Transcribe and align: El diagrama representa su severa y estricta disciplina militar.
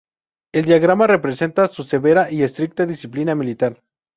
El 0.51 0.65
diagrama 0.65 1.05
representa 1.05 1.67
su 1.67 1.83
severa 1.83 2.31
y 2.31 2.41
estricta 2.41 2.87
disciplina 2.87 3.35
militar. 3.35 3.83